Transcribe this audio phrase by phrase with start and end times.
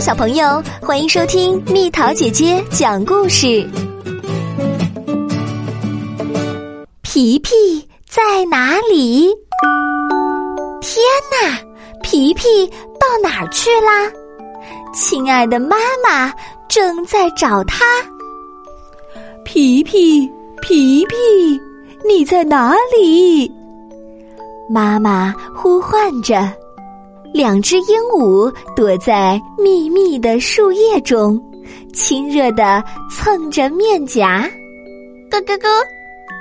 [0.00, 3.66] 小朋友，欢迎收听蜜桃姐姐讲故事。
[7.02, 7.54] 皮皮
[8.06, 9.28] 在哪里？
[10.82, 11.58] 天哪，
[12.02, 12.66] 皮皮
[13.00, 14.10] 到哪儿去啦？
[14.92, 16.30] 亲爱的妈妈
[16.68, 17.84] 正在找他。
[19.44, 20.28] 皮皮，
[20.60, 21.16] 皮皮，
[22.06, 23.50] 你在哪里？
[24.68, 26.52] 妈妈呼唤着。
[27.34, 31.36] 两只鹦鹉躲在密密的树叶中，
[31.92, 34.48] 亲热的蹭着面颊，
[35.28, 35.68] 咯咯咯，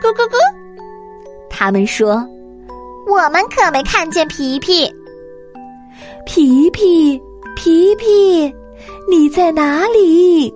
[0.00, 0.38] 咯咯咯。
[1.50, 2.26] 他们说
[3.06, 4.90] ：“我们可没看见皮皮，
[6.24, 7.20] 皮皮，
[7.54, 8.50] 皮皮，
[9.10, 10.50] 你在哪里？”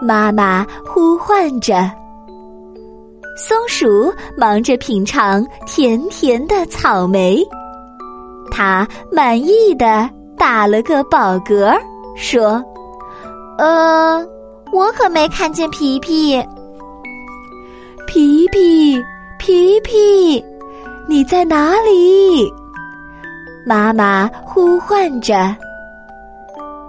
[0.00, 1.90] 妈妈呼唤着。
[3.36, 7.46] 松鼠忙着品尝甜甜的草莓。
[8.62, 10.08] 他满意的
[10.38, 11.76] 打了个饱嗝，
[12.14, 12.62] 说
[13.58, 14.24] ：“呃，
[14.72, 16.40] 我可没看见皮皮。
[18.06, 19.02] 皮皮，
[19.36, 20.44] 皮皮，
[21.08, 22.48] 你在哪里？”
[23.66, 25.56] 妈妈呼唤着。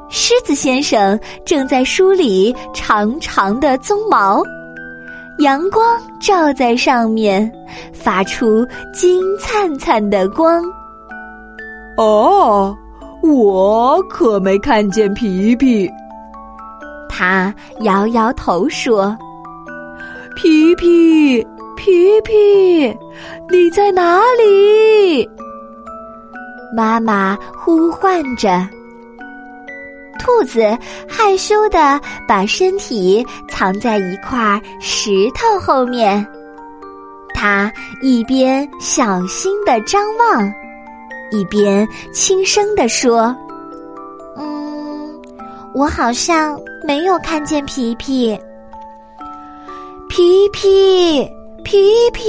[0.09, 4.43] 狮子先生正在梳理长长的鬃毛，
[5.39, 5.83] 阳光
[6.21, 7.51] 照在上面，
[7.91, 10.63] 发出金灿灿的光。
[11.97, 12.75] 哦，
[13.21, 15.89] 我可没看见皮皮。
[17.07, 19.15] 他摇摇头说
[20.35, 22.97] ：“皮皮，皮皮，
[23.51, 25.29] 你在哪里？”
[26.75, 28.67] 妈妈呼唤着。
[30.19, 30.75] 兔子
[31.07, 36.25] 害羞的把身体藏在一块石头后面，
[37.35, 37.71] 它
[38.01, 40.51] 一边小心的张望。
[41.33, 43.35] 一边轻声地说
[44.37, 45.19] ：“嗯，
[45.73, 48.39] 我好像没有看见皮皮。
[50.07, 51.27] 皮皮，
[51.63, 52.21] 皮皮，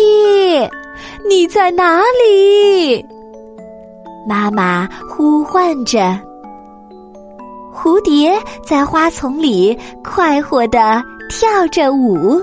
[1.29, 3.05] 你在哪里？”
[4.27, 6.19] 妈妈呼唤着。
[7.71, 12.43] 蝴蝶在花丛里快活的跳着舞，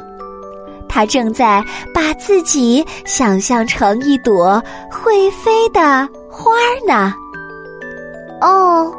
[0.88, 4.62] 它正在把自己想象成一朵
[4.92, 6.08] 会飞的。
[6.32, 7.14] 花儿呢？
[8.40, 8.92] 哦，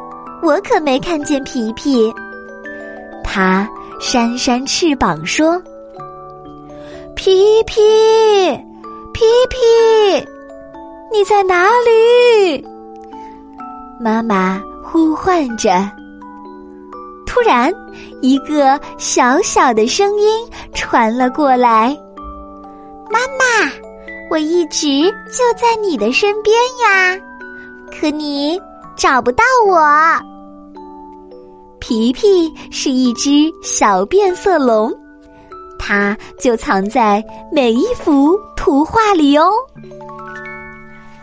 [0.43, 2.13] 我可没看见皮皮。
[3.23, 3.67] 它
[3.99, 5.61] 扇扇翅膀说
[7.15, 7.81] ：“皮皮，
[9.11, 10.27] 皮皮，
[11.11, 12.65] 你在哪里？”
[13.99, 15.89] 妈妈呼唤着。
[17.25, 17.73] 突然，
[18.21, 21.97] 一个小小的声音传了过来
[23.09, 23.71] ：“妈妈。”
[24.33, 24.87] 我一直
[25.31, 27.15] 就在你的身边呀，
[27.91, 28.59] 可你
[28.95, 29.79] 找不到我。
[31.79, 33.29] 皮皮是一只
[33.61, 34.91] 小变色龙，
[35.77, 39.51] 它就藏在每一幅图画里哦。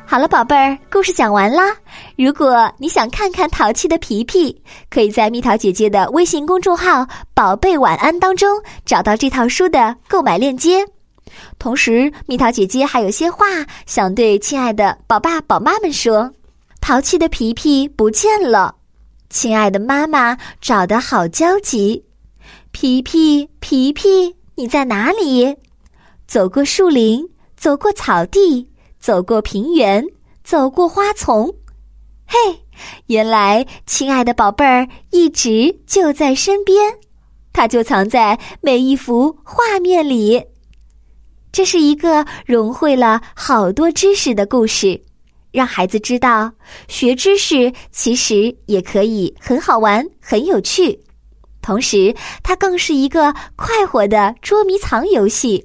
[0.06, 1.75] 好了，宝贝儿，故事讲完啦。
[2.16, 4.56] 如果你想看看淘气的皮皮，
[4.88, 7.04] 可以在蜜桃姐姐的微信公众号
[7.34, 8.48] “宝贝晚安”当中
[8.84, 10.87] 找到这套书的购买链接。
[11.60, 13.44] 同时，蜜桃姐姐还有些话
[13.84, 16.32] 想对亲爱的宝爸宝妈们说：
[16.81, 18.75] 淘气的皮皮不见了，
[19.28, 22.03] 亲爱的妈妈找得好焦急。
[22.71, 25.54] 皮皮，皮皮，你在哪里？
[26.26, 27.28] 走过树林，
[27.59, 28.66] 走过草地，
[28.98, 30.03] 走过平原，
[30.42, 31.54] 走过花丛。
[32.27, 32.38] 嘿，
[33.09, 36.94] 原来亲爱的宝贝儿一直就在身边，
[37.53, 40.42] 它就藏在每一幅画面里。
[41.53, 45.00] 这是一个融汇了好多知识的故事，
[45.50, 46.53] 让孩子知道
[46.87, 50.99] 学知识其实也可以很好玩、很有趣。
[51.60, 55.65] 同时，它更是一个快活的捉迷藏游戏。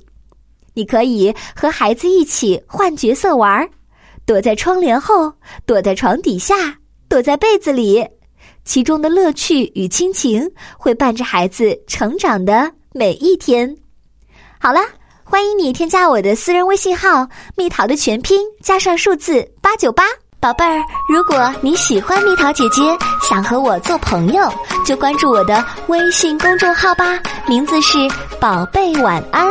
[0.73, 3.69] 你可以和孩子一起换角色玩，
[4.25, 5.31] 躲在窗帘后，
[5.67, 6.55] 躲在床底下，
[7.07, 8.05] 躲在被子里，
[8.65, 13.77] 其中的乐趣与亲情会伴着孩子成长的每一天。
[14.59, 14.79] 好了。
[15.27, 17.27] 欢迎你添加我的私人微信号
[17.57, 20.03] “蜜桃”的全拼加上数字八九八，
[20.39, 20.79] 宝贝儿。
[21.09, 22.95] 如果你喜欢蜜桃姐姐，
[23.27, 24.47] 想和我做朋友，
[24.85, 27.97] 就关注我的微信公众号吧，名字是
[28.39, 29.47] “宝贝晚安”。